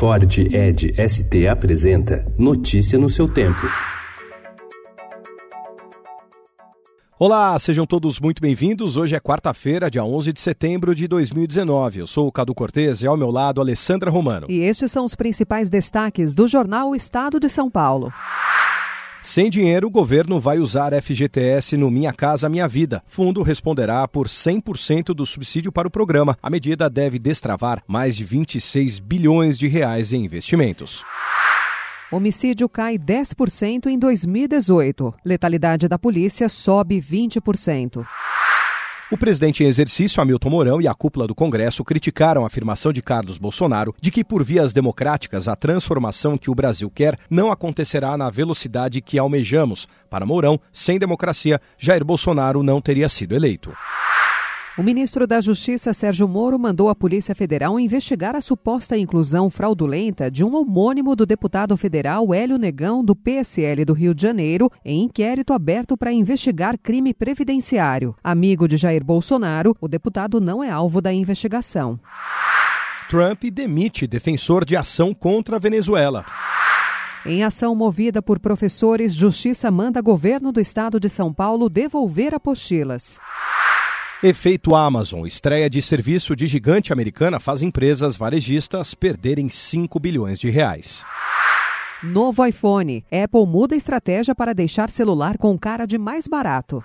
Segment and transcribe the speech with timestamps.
[0.00, 3.60] Ford Ed ST apresenta Notícia no seu tempo.
[7.18, 8.96] Olá, sejam todos muito bem-vindos.
[8.96, 12.00] Hoje é quarta-feira, dia 11 de setembro de 2019.
[12.00, 14.46] Eu sou o Cadu Cortez e ao meu lado Alessandra Romano.
[14.48, 18.10] E estes são os principais destaques do jornal Estado de São Paulo.
[19.22, 23.02] Sem dinheiro, o governo vai usar FGTS no Minha Casa Minha Vida.
[23.06, 26.38] Fundo responderá por 100% do subsídio para o programa.
[26.42, 31.04] A medida deve destravar mais de 26 bilhões de reais em investimentos.
[32.10, 35.14] Homicídio cai 10% em 2018.
[35.24, 38.04] Letalidade da polícia sobe 20%.
[39.12, 43.02] O presidente em exercício, Hamilton Mourão, e a cúpula do Congresso criticaram a afirmação de
[43.02, 48.16] Carlos Bolsonaro de que, por vias democráticas, a transformação que o Brasil quer não acontecerá
[48.16, 49.88] na velocidade que almejamos.
[50.08, 53.72] Para Mourão, sem democracia, Jair Bolsonaro não teria sido eleito.
[54.78, 60.30] O ministro da Justiça, Sérgio Moro, mandou a Polícia Federal investigar a suposta inclusão fraudulenta
[60.30, 65.02] de um homônimo do deputado federal Hélio Negão, do PSL do Rio de Janeiro, em
[65.02, 68.14] inquérito aberto para investigar crime previdenciário.
[68.22, 71.98] Amigo de Jair Bolsonaro, o deputado não é alvo da investigação.
[73.08, 76.24] Trump demite defensor de ação contra a Venezuela.
[77.26, 83.18] Em ação movida por professores, Justiça manda governo do estado de São Paulo devolver apostilas.
[84.22, 90.50] Efeito Amazon, estreia de serviço de gigante americana faz empresas varejistas perderem 5 bilhões de
[90.50, 91.06] reais.
[92.02, 93.02] Novo iPhone.
[93.10, 96.84] Apple muda estratégia para deixar celular com cara de mais barato.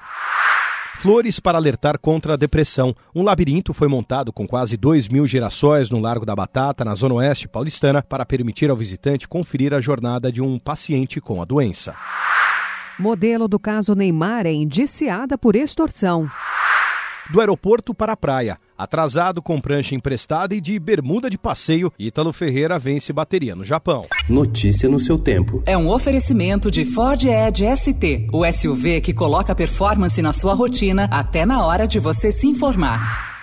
[1.00, 2.96] Flores para alertar contra a depressão.
[3.14, 7.16] Um labirinto foi montado com quase 2 mil girassóis no Largo da Batata, na Zona
[7.16, 11.96] Oeste paulistana, para permitir ao visitante conferir a jornada de um paciente com a doença.
[12.98, 16.32] Modelo do caso Neymar é indiciada por extorsão
[17.32, 18.58] do aeroporto para a praia.
[18.78, 24.06] Atrasado com prancha emprestada e de bermuda de passeio, Ítalo Ferreira vence bateria no Japão.
[24.28, 25.64] Notícia no seu tempo.
[25.66, 31.08] É um oferecimento de Ford Edge ST, o SUV que coloca performance na sua rotina
[31.12, 33.35] até na hora de você se informar.